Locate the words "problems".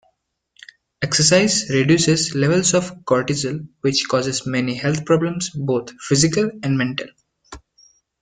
5.05-5.51